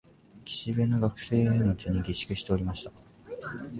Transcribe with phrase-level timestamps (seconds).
[0.45, 2.91] 岸辺の学生町に下宿しておりました